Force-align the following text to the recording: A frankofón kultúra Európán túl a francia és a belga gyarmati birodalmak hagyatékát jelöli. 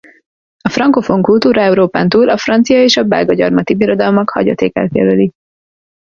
A 0.67 0.69
frankofón 0.75 1.21
kultúra 1.21 1.61
Európán 1.69 2.07
túl 2.09 2.27
a 2.31 2.37
francia 2.45 2.83
és 2.83 2.97
a 2.97 3.03
belga 3.03 3.33
gyarmati 3.33 3.75
birodalmak 3.75 4.29
hagyatékát 4.29 4.95
jelöli. 4.95 5.33